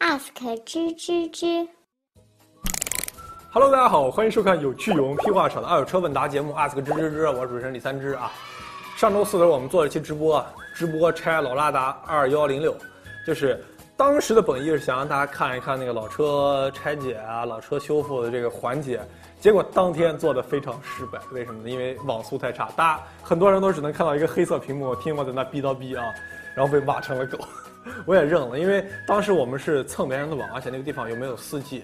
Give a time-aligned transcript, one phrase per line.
[0.00, 0.28] ask
[0.66, 1.66] 吱吱吱。
[3.50, 8.30] Hello，大家好，欢迎收看有趣有用、屁话少的二手车问答节目 Ask 吱吱吱，我是主持人李三枝啊。
[8.96, 12.76] 上周四的时候我们做了一期直播，直播拆老拉达二幺零六，
[13.26, 13.64] 就是
[13.96, 19.00] 当时的本意是想让大家看一看那个老车拆解啊、老车修复的这个环节，
[19.40, 21.70] 结果当天做的非常失败，为什么呢？
[21.70, 26.04] 因为网速太差，大家很多人都只能看到一个黑色屏幕，听我在那逼叨逼啊，
[26.54, 27.38] 然后被骂成了狗，
[28.04, 31.82] 我也认了，因为当时我们是蹭别人的网，而且那个地方又没有 4G。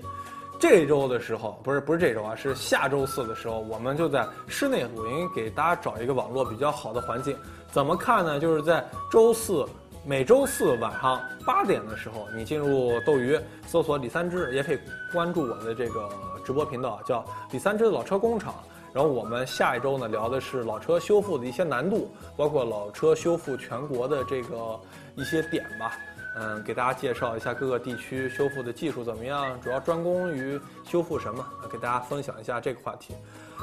[0.58, 7.36] 这周的时候，不是不是这周啊，是下周四的时候，我们就在室内录音，给大家找一个网络比较好的环境。
[7.72, 8.38] 怎么看呢？
[8.38, 9.66] 就是在周四，
[10.06, 14.78] 每周四晚上八点的时候，你进入斗鱼搜索李三枝，也可以
[15.12, 16.08] 关注我的这个
[16.44, 18.54] 直播频道，叫李三枝的老车工厂。
[18.92, 24.78] 然后我们下一周呢聊的是老车修复的一些难度，包括老车修复全国的这个
[25.14, 25.96] 一些点吧。
[26.34, 33.14] 嗯，给大家介绍一下各个地区修复的技术怎么样，主要专攻于修复什么，给大家分享一下这个话题。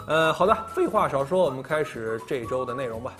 [0.07, 3.15] 呃，好的，废话少说，我们开始这周的内容吧。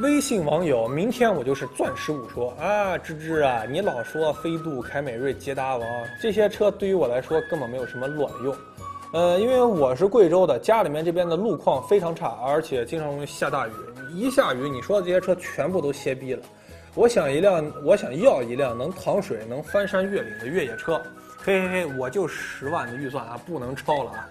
[0.00, 5.88] 微信网友，明天我就是钻石五说啊，芝芝啊，你老说飞度、凯美瑞、捷达王
[6.20, 8.54] 这些车对于我来说根本没有什么卵用。
[9.14, 13.70] 呃，因为我是贵州的，家里面这边的路况非常差，而且经常容易下大雨，
[14.12, 16.42] 一下雨，你说的这些车全部都歇逼了。
[16.96, 21.00] 我想一辆，我想要一辆能淌水、能翻山越岭的越野车。
[21.38, 24.28] 嘿嘿嘿，我就十万的预算啊，不能超了啊。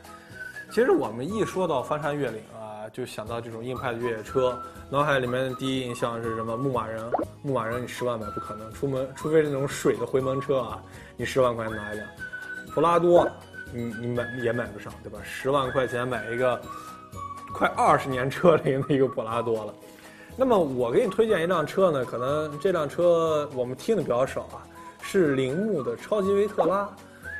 [0.70, 6.58] 其实我们一说到翻山越岭啊，就想到这种硬派的越野车，脑海里面的第一印象是什么？
[6.58, 7.02] 牧马人，
[7.42, 10.84] 牧马人你十万买不可能，出门除非是那种水的回门车啊，
[11.16, 12.06] 你十万块钱拿一辆。
[12.74, 13.26] 普拉多，
[13.74, 15.20] 你你买也买不上，对吧？
[15.24, 16.62] 十万块钱买一个
[17.54, 19.74] 快二十年车龄的一个普拉多了。
[20.36, 24.66] 那么我给你推荐一辆车呢，可能这辆车我们听的比较少啊，
[25.02, 26.90] 是铃木的超级维特拉，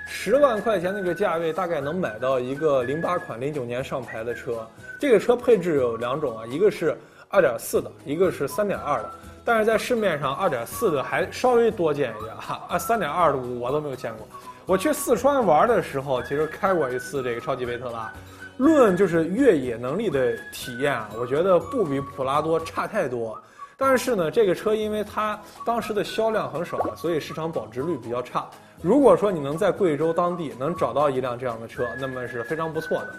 [0.08, 4.68] 十万块钱那个价位大概能买到一个零八款零九年上牌的车。
[5.00, 6.96] 这个车配置有两种啊，一个是
[7.30, 9.12] 二点四的，一个是三点二的。
[9.44, 14.28] 但是在市面上二点四的还稍微多见一点哈，啊三点二的我都没有见过。
[14.66, 18.12] 我去四川玩的时候，其实开过一次这个超级维特拉。
[18.58, 23.38] 论就是越野能力的体验啊，我觉得不比普拉多差太多。
[23.76, 28.48] 但是呢，这个车因为它当时的销量很少，所以市场保值率比较差。
[28.82, 33.16] 如果说你能在贵州当地能找到一辆这样的车，那么是非常不错的。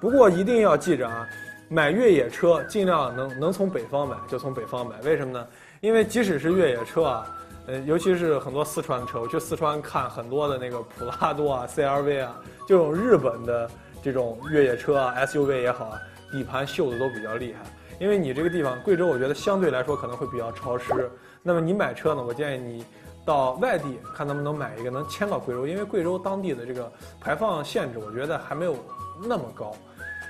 [0.00, 1.28] 不过一定要记着啊，
[1.68, 4.96] 买越野车尽量能能从北方买就从北方买。
[5.02, 5.46] 为什么呢？
[5.80, 7.26] 因为即使是越野车啊，
[7.68, 12.34] 呃，尤其是很多四川的车，我去四川看很多的那个普拉多啊、CRV 啊，
[12.66, 13.70] 这种日本的。
[14.00, 17.68] 这种越野车啊，SUV 也好啊，底盘锈的都比较厉害。
[17.98, 21.10] 因为你这个地方贵州，我觉得相对来说可能会比较潮湿。
[21.42, 22.84] 那么你买车呢，我建议你
[23.26, 26.90] 到外地看能不能买一个能迁到贵州，因为贵州当地的这个
[27.20, 28.76] 排放限制，我觉得还没有
[29.20, 29.74] 那么高。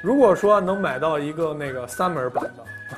[0.03, 2.43] 如果说能买到一个那个三门版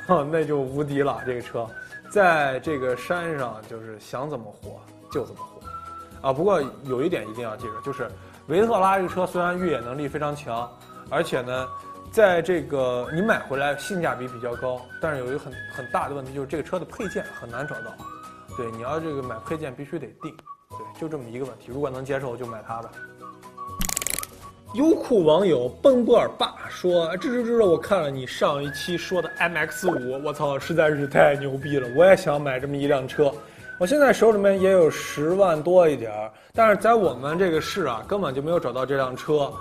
[0.07, 1.21] 的， 那就无敌了。
[1.25, 1.67] 这个车
[2.11, 4.79] 在这个山上就是想怎么活
[5.11, 6.31] 就怎么活啊。
[6.31, 8.07] 不过有一点一定要记住，就是。
[8.47, 10.69] 维特拉这个车虽然越野能力非常强，
[11.09, 11.67] 而且呢，
[12.11, 17.93] 在这个你买回来性价比比较高，但是有一个很很大的问题，就是这个车的配件很难找到。
[18.57, 20.35] 对，你要这个买配件必须得定，
[20.71, 21.67] 对，就这么一个问题。
[21.71, 22.89] 如果能接受就买它吧。
[24.73, 31.89] 优酷网友奔波尔爸说：“吱吱吱，我看了你上一期说的 MX 五，我操，实在是太牛逼了！
[31.93, 33.29] 我也想买这么一辆车。”
[33.77, 39.51] 我现在手里面也有十万多一点儿，但是在我们这个市啊，根本就没有找到这辆车。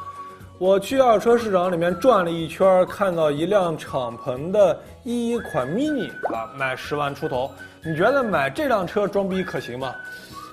[0.59, 7.51] 我去二手车市场里面转了一圈，看到一辆敞篷的一款 mini 啊，卖十万出头。
[7.85, 9.93] 你觉得买这辆车装逼可行吗？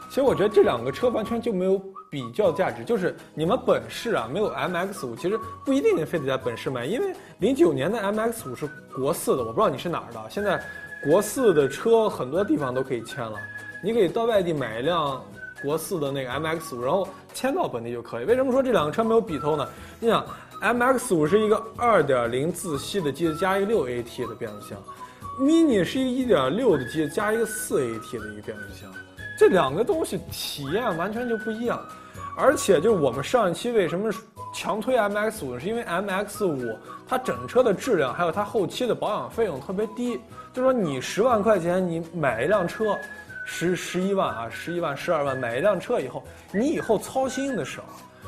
[0.10, 1.80] 其实我觉得这两个车完全就没有
[2.10, 2.84] 比较价值。
[2.84, 10.20] 就是你们本市啊，没有 MX 五，其实不一定非得在本市买，因为零九年的 MX 五是国四的，我不知道你是哪儿的。
[10.30, 10.64] 现在
[11.04, 13.38] 国四的车很多地方都可以签了。
[13.84, 15.24] 你可以到外地买一辆
[15.62, 18.26] 国四的那个 MX 五，然后迁到本地就可以。
[18.26, 19.68] 为什么说这两个车没有比头呢？
[20.00, 20.26] 你想
[20.62, 24.78] ，MX 五是一个2.0自吸的机子加一个 6AT 的变速箱
[25.40, 28.92] ，Mini 是一个1.6的机子加一个 4AT 的一个变速箱，
[29.38, 31.80] 这两个东西体验完全就不一样。
[32.36, 34.12] 而且就是我们上一期为什么
[34.54, 40.20] 强推 MX 五，是因为 MX 五它整车的质量还有它后期的保养费用特别低，
[40.54, 42.98] 就说你十万块钱你买一辆车。
[43.50, 47.82] 十十一万啊，十一万、十二万买一辆车以后，你以后操心的少，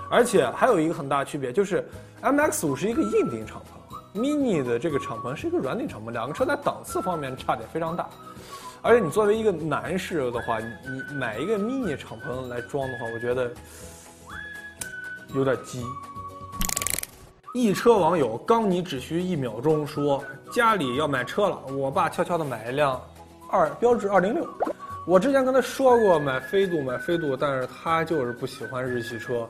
[0.10, 1.86] 而且还有一个很大区别，就是
[2.22, 8.10] M X 五是一个硬顶敞篷，Mini 的这个敞篷是一个软顶敞篷，两个车在档次方面差别非常大。
[8.82, 13.52] 而且你作为一个男士的话，你买一个 mini 敞篷来装的话，我觉得
[15.34, 15.86] 有点鸡。
[17.54, 23.02] 一车网友刚你只需一秒钟说家里要买车了，我爸悄悄的买一辆
[23.50, 24.48] 二标致二零六。
[25.08, 29.50] 我之前跟他说过买飞度买飞度，但是他就是不喜欢日系车。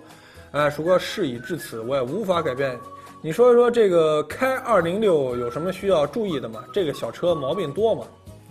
[0.52, 2.80] 哎，鼠哥事已至此，我也无法改变。
[3.22, 6.64] 你说一说这个开二零六有什么需要注意的吗？
[6.74, 8.06] 这个小车毛病多吗？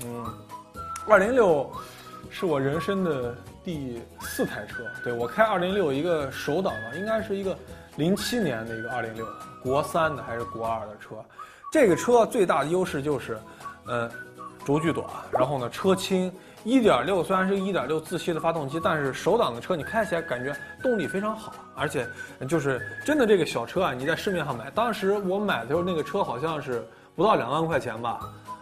[0.05, 0.27] 嗯，
[1.11, 1.71] 二零六
[2.31, 3.35] 是我人生的
[3.65, 4.85] 第四台车。
[5.03, 7.57] 对我开二零六一个手挡的，应该是一个
[7.97, 9.27] 零七年的一个二零六，
[9.63, 11.17] 国三的还是国二的车。
[11.73, 13.39] 这个车最大的优势就是，
[13.87, 14.11] 呃，
[14.67, 16.31] 轴距短，然后呢车轻。
[16.65, 22.07] 一点六虽然是一点六自吸的发动机，但是手挡的车你开起来感觉动力非常好，而且
[22.47, 28.21] 就是真的这个小车啊，你在市面上买，当时我买的时候那个车好像是不到两万块钱吧，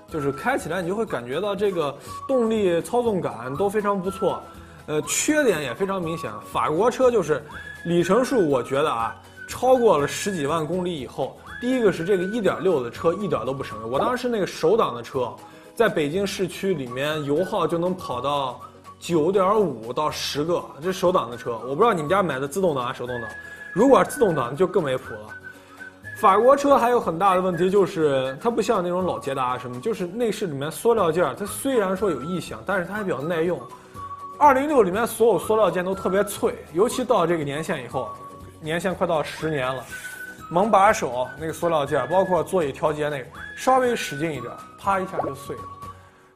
[0.09, 1.97] 就是开起来你就会感觉到这个
[2.29, 4.43] 动力操纵感都非常不错，
[4.87, 7.43] 呃，缺点也非常明显，法国车就是
[7.85, 9.15] 里程数我觉得啊，
[9.49, 15.29] 超过了十几万公里以后，第一个是这个一点六的车一点都不省油，我当时那个手挡的车。
[15.75, 18.59] 在北京市区里面，油耗就能跑到
[18.99, 23.29] 九点五到十个，这手挡的车，我不知道你们家买的自动挡还是手动挡。
[23.75, 25.35] 如果自动挡就更没谱了。
[26.17, 33.61] 法国车还有很大的问题就是，它不像那种老捷达什么，就是内饰里面塑料件，它虽然说有异响，但是它还比较耐用。
[34.39, 38.09] 二零六里面所有塑料件都特别脆，尤其到这个年限以后，
[38.63, 39.85] 年限快到十年了。
[40.49, 45.63] 门把手那个塑料件，包括座椅调节那个，稍微使劲一点，啪一下就碎了。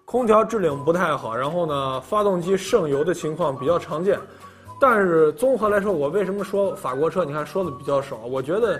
[0.04, 4.18] 空调制冷不太好，然后呢，发动机渗油的情况比较常见。
[4.78, 7.24] 但是综合来说，我为什么说法国车？
[7.24, 8.16] 你看说的比较少。
[8.16, 8.78] 我觉得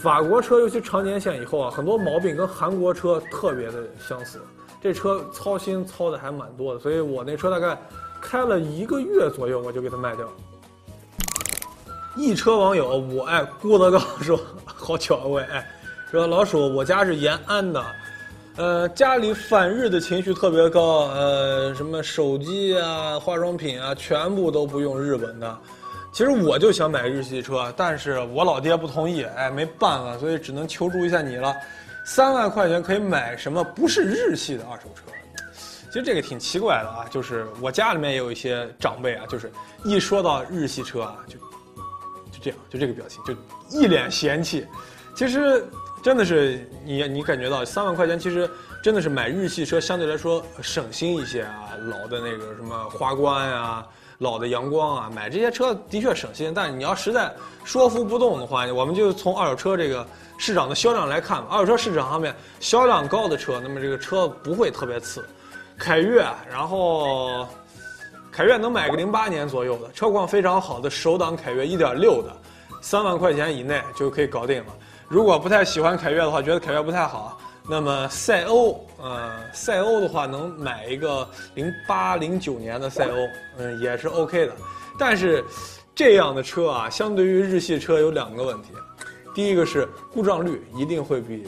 [0.00, 4.40] 法国车，尤其长年限以后啊，很多毛病跟韩国车特别的相似。
[4.80, 7.76] 这车操心操的还蛮多的，所以我那车大概
[8.20, 10.28] 开了一个月左右，我就给它卖掉。
[12.16, 15.68] 一车网友我爱郭德纲说：“好巧啊，我爱
[16.10, 17.84] 说老鼠，我家是延安的，
[18.56, 25.58] 呃，家里反日的情绪特别高，呃，什么手机啊、化妆品啊，全部都不用日本的。
[26.18, 31.54] 其实我就想买日系车，但是我老爹不同意，哎，没办法，所以只能求助一下你了。
[32.04, 35.02] 三万块钱可以买什么不是日系的二手车？
[35.86, 39.48] 其实这个挺奇怪的啊，就是我家里面也有一些长辈啊，就是
[39.84, 41.44] 一说到日系车啊，就就。”
[42.42, 43.32] 这样就这个表情，就
[43.70, 44.66] 一脸嫌弃。
[45.14, 45.64] 其实
[46.02, 48.50] 真的是你你感觉到三万块钱，其实
[48.82, 51.78] 真的是买日系车相对来说省心一些啊。
[51.88, 53.86] 老的那个什么花冠呀，
[54.18, 56.52] 老的阳光啊，买这些车的确省心。
[56.54, 57.34] 但你要实在
[57.64, 60.06] 说服不动的话，我们就从二手车这个
[60.36, 65.26] 市场的销量来看吧，二手车市场上面销量高的车，那么这个车不会特别次。
[65.78, 67.46] 凯越，然后。
[68.30, 72.30] 凯越能买个零八年左右的车况非常好的手挡凯越一点六的，
[72.80, 74.72] 三万块钱以内就可以搞定了。
[75.08, 77.36] 如果不太喜欢凯越的话，觉得凯越不太好，
[77.70, 83.28] 那么赛欧，呃，赛欧的话能买一个零八零九年的赛欧，
[83.58, 84.52] 嗯，也是 OK 的。
[84.98, 85.44] 但是
[85.94, 88.70] 这样的车啊，相对于日系车有两个问题，
[89.34, 91.46] 第一个是故障率一定会比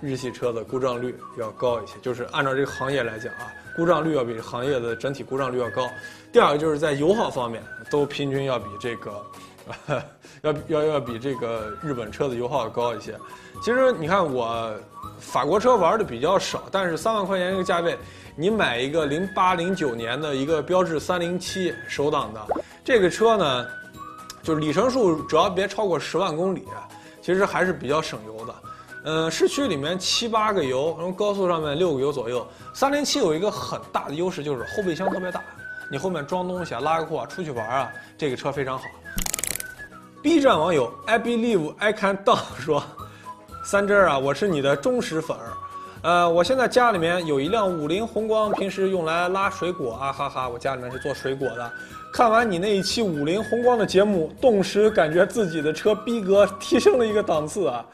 [0.00, 3.52] 日系车的故障率要高一些，就是按照这个行业来讲啊。
[3.76, 5.86] 故障率要比行业的整体故障率要高，
[6.32, 9.12] 第二个就是在油耗方面都平均要比这个，
[10.42, 13.14] 要要要比这个日本车的油耗要高一些。
[13.62, 14.72] 其实你看我
[15.18, 17.98] 法国车玩的比较少，但是三万块钱这个价位，
[18.36, 22.46] 你买一个零八零九年的一个标致三零七手挡的
[22.84, 23.66] 这个车呢，
[24.42, 26.64] 就是里程数只要别超过十万公里，
[27.20, 28.54] 其实还是比较省油的。
[29.08, 32.46] 嗯，市区里面七八个油，然后高速上面六个油左右。
[32.74, 35.40] 三零七有一个很大的优势，就是后备箱特别大，
[35.90, 38.84] 你后面装东西啊、拉个货啊、出去玩啊，这个车非常好。
[40.26, 42.82] B 站网友 I believe I can do 说
[43.62, 45.52] ：“三珍啊，我是你的忠实粉儿。
[46.02, 51.72] 呃，我现在家里面有一辆五菱宏光，平时用来拉水果啊，哈哈，我家里面是做水果的。
[52.12, 57.86] 看完你那一期五菱宏光的节目，顿时感觉自己的车逼格提升了一个档次啊。”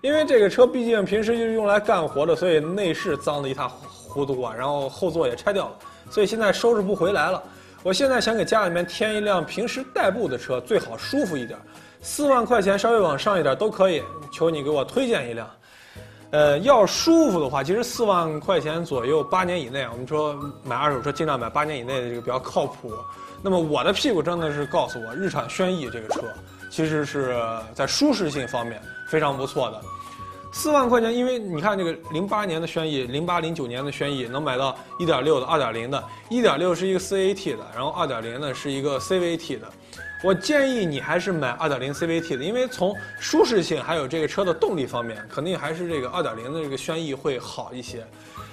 [0.00, 5.74] 因为这个车毕竟平时就是用来干活的，所以内饰脏得一塌糊涂啊，然后后座也拆掉了，
[6.08, 7.42] 所以现在收拾不回来了。
[7.84, 11.58] 我现在想给家里面添一辆平时代步的车，最好舒服一点，
[12.00, 15.46] 四万块钱稍微往上一点都可以，求你给我推荐一辆。
[16.30, 22.90] 呃，要舒服的话，其实四万块钱左右，八年以内，我们说买二手车尽量买八年以内的这个比较靠谱。
[23.42, 26.22] 那么我的屁股真的是告诉我，日产轩逸这个车
[26.70, 27.36] 其实是
[27.74, 28.80] 在舒适性方面。
[29.06, 29.80] 非常不错的，
[30.54, 39.66] 四万块钱，因为你看这个零八年的轩逸，零八零九年的轩逸能买到一点六的、二点零的，一点六是一个 CAT 的，然后二点零呢是一个 CVT 的。
[40.22, 48.06] 我建议你还是买二点零 CVT 的，因为从舒适性还有这个车的动力方面，肯定还是这个二点零的这个轩逸会好一些。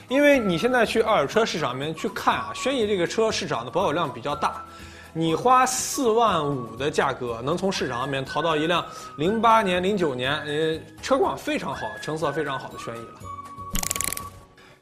[0.10, 4.65] 因为你现在去二手车市场里面去看啊，轩逸这个车市场的保有量比较大。
[5.13, 8.86] 你花四万五的价格，能从市场上面淘到一辆
[9.18, 13.13] 零八年、零九年，呃，车况非常好、成色非常好的轩逸了。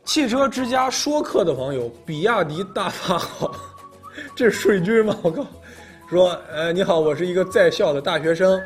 [0.05, 3.51] 汽车之家说客的网友，比亚迪大法好，
[4.35, 5.15] 这是水军吗？
[5.21, 5.45] 我靠！
[6.09, 8.59] 说，呃，你好，我是一个在校的大学生，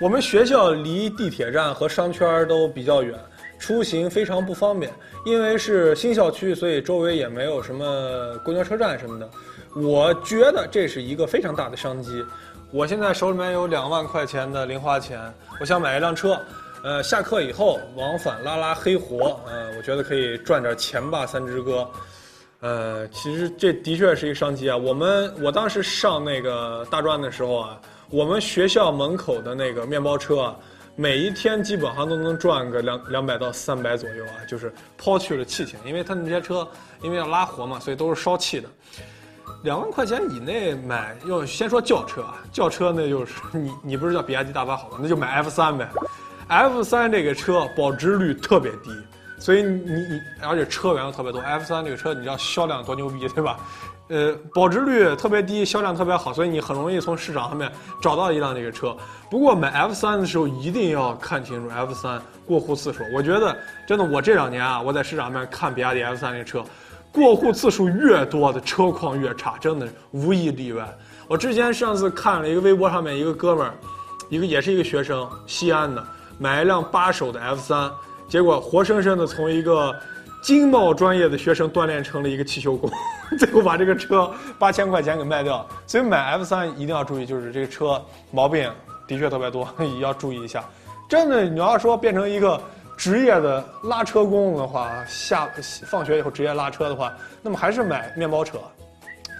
[0.00, 3.18] 我们学校离地铁站和商圈都比较远，
[3.58, 4.92] 出行非常不方便。
[5.24, 9.28] 因为是新校区，所以周围也没有什么公交车站什么的。
[9.74, 12.24] 我觉得这是一个非常大的商机。
[12.70, 15.20] 我现在手里面有两万块钱的零花钱，
[15.60, 16.38] 我想买一辆车，
[16.82, 21.88] 呃，下课以后往返拉拉黑活，呃，我觉得可以赚点钱吧，三只哥。
[22.60, 24.76] 呃，其实这的确是一个商机啊。
[24.76, 30.54] 我们我当时上那个大专的时候啊，我们学校门口的那个面包车，
[31.00, 36.66] 每一天基本上都能赚个两两百到三百左右啊，就是抛去了气钱，因为他那些车
[37.02, 38.68] 因为要拉活嘛，所以都是烧气的。
[39.62, 44.98] 两万块钱以内买，要先说轿车啊，轿车那就是你你不是叫比亚迪大巴好吗？
[45.00, 45.88] 那就买 F 三呗
[46.48, 48.90] ，F 三这个车保值率特别低，
[49.38, 53.60] 所以你你而且车源又特别多，F 三这个车你知道销量多牛逼对吧？
[54.08, 58.96] 呃，保值率特别低，销量特别好，所以你很容易从市场上面找到一辆这个车。
[59.30, 66.64] 不过买 F 三的时候一定要看清楚 F 三过户次数，我觉得真的我这两年啊，我在市场上面看比亚迪 F 三这个车。
[67.10, 70.86] 过户次数越多的车况越差，真的无一例外。
[71.26, 73.74] 我之前上次看了一个微博上面一个哥们儿，
[74.28, 76.04] 一个也是一个学生，西安的，
[76.38, 77.90] 买一辆八手的 F 三，
[78.28, 79.94] 结果活生生的从一个
[80.42, 82.90] 经贸专业的学生锻炼成了一个汽修工，
[83.40, 85.64] 最后把这个车八千块钱给卖掉。
[85.86, 88.70] 所以买 F 三一定要注意，就是这个车毛病
[89.06, 90.64] 的确特别多，也要注意一下。
[91.08, 92.60] 真的，你要说变成一个。
[92.98, 95.48] 职业的拉车工的话，下
[95.86, 98.58] 放学以后职业拉车的话，那么还是买面包车。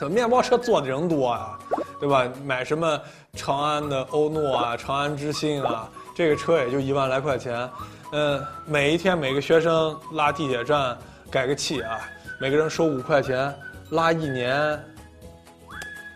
[0.09, 1.59] 面包车坐的人多啊，
[1.99, 2.25] 对吧？
[2.45, 2.97] 买什么
[3.33, 7.69] 长安的欧诺啊、长安之星啊，这个车也就一万来块钱。
[8.13, 10.97] 嗯，每一天每个学生拉地铁站
[11.29, 11.99] 改个气啊，
[12.39, 13.53] 每个人收五块钱，
[13.91, 14.79] 拉一年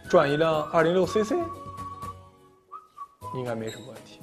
[0.09, 1.33] 赚一辆二零六 CC，
[3.35, 4.19] 应该没什么问题。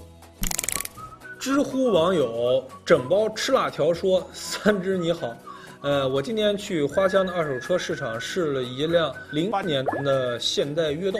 [1.39, 5.35] 知乎网友整包吃辣条说：“三只你好，
[5.81, 11.19] 呃，我今天去花乡的二手车市场试了一辆零八年的现代悦动，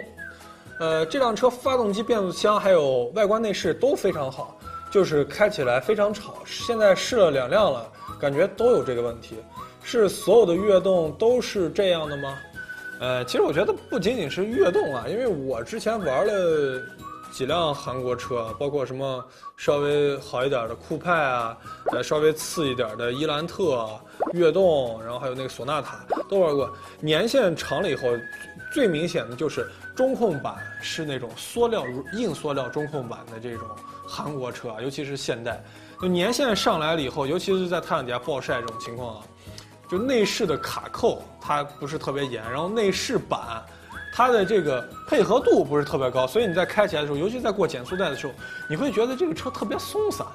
[0.80, 4.60] 呃，这辆车发动机、变速箱还有外观内饰都非常好，
[4.92, 6.36] 就是开起来非常吵。
[6.46, 9.38] 现在试了两辆了，感觉都有这个问题。
[9.90, 12.38] 是所有的悦动都是这样的吗？
[13.00, 16.82] 呃，其实我觉得不仅仅是悦动啊，因为我之前玩了。”
[17.32, 19.24] 几辆韩国车，包括什么
[19.56, 21.56] 稍微好一点的酷派啊，
[21.92, 23.88] 呃，稍微次一点的伊兰特、
[24.34, 26.76] 悦动，然后还有那个索纳塔都玩过。
[27.00, 28.08] 年限长了以后，
[28.74, 33.68] 最明显的就是中控板是那种塑料硬塑料中控板的这种
[34.08, 35.64] 韩国车，尤其是现代。
[36.02, 39.22] 就年限上来了以后，尤其是在太阳底下暴晒这种情况啊，
[39.90, 43.64] 就内饰的卡扣它不是特别严，然后内饰板。
[44.12, 48.34] 它的这个配合度不是特别高，所以你在开起来的时候，尤其在过减速带的时候，
[48.68, 50.26] 你会觉得这个车特别松散。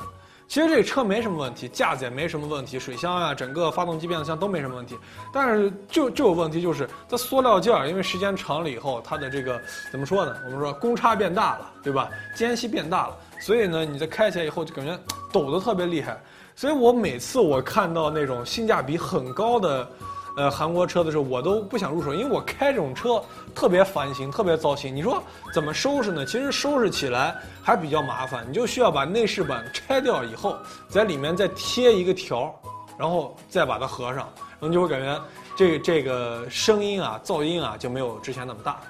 [0.46, 4.96] 其实这个车没什么问题，架子也没什么问题，水箱啊，整个发动机、变速箱都没什么问题。
[5.32, 10.36] 但是就就有问题，就是它塑料件儿，因为时间长了以后，它的这个怎么说呢？
[10.44, 12.08] 我们说公差变大了，对吧？
[12.36, 14.96] 间隙变大了，所以呢，你在开起来以后就感觉
[15.32, 16.22] 抖得特别厉害。
[16.56, 19.88] 所以我每次我看到那种性价比很高的。
[20.36, 23.22] 呃，韩国车的时候我都不想入手，因为我开这种车
[23.54, 24.92] 特别烦心，特别糟心。
[24.92, 25.22] 你说
[25.54, 26.26] 怎么收拾呢？
[26.26, 30.58] 其实收拾起来还比较麻烦，你就需要把内饰板拆掉以后，
[30.88, 32.52] 在里面再贴一个条，
[32.98, 35.22] 然后再把它合上，然后你就会感觉
[35.54, 38.80] 这这个声音啊、噪音啊就没有之前那么大。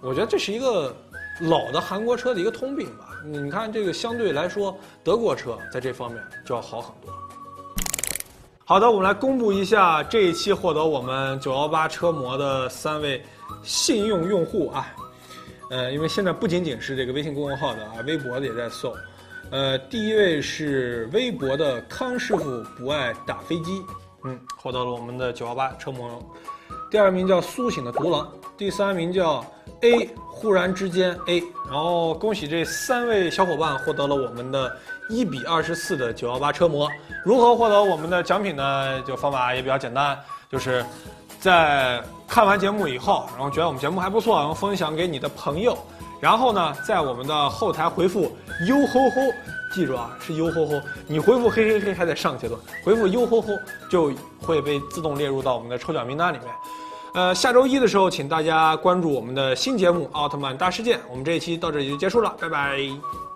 [0.00, 0.92] 我觉得这是一个
[1.42, 3.09] 老的韩国车的一个通病吧。
[3.24, 7.12] 你看这个相对来说，德国车在这方面就要好很多。
[8.64, 13.22] 好的，我们来公布一下这一期获得我们九幺八车模的三位
[13.62, 14.94] 信用用户啊，
[15.70, 18.94] 呃，因为现在不仅仅是这个微信公众号的啊，微博的也在送。
[19.50, 23.82] 呃，第一位是微博的康师傅不爱打飞机，
[24.22, 26.22] 嗯，获得了我们的九幺八车模。
[26.90, 29.44] 第二名叫苏醒的独狼，第三名叫
[29.82, 31.42] A 忽然之间 A。
[31.70, 34.76] 然后恭喜这三位小伙伴获得了我们的
[35.08, 36.90] 一比二十四的九幺八车模。
[37.24, 39.00] 如何获得我们的奖品呢？
[39.02, 40.18] 就方法也比较简单，
[40.50, 40.84] 就是
[41.38, 45.78] 在看完节目以后，然后觉得我们节目还不错，然后分享给你的朋友。
[46.20, 48.32] 然后呢，在我们的后台回复
[48.66, 49.20] “哟吼吼”，
[49.72, 50.80] 记住啊，是“哟吼吼”。
[51.06, 53.48] 你回复“嘿嘿嘿”还在上阶段，回复“哟吼吼”
[53.88, 56.48] 就会被自动列入到我们的抽奖名单里面。
[57.12, 60.98] 呃，下周一的时候，请大家关注我们的新节目《奥特曼大事件》。
[61.10, 63.29] 我们这一期到这里就结束了，拜拜。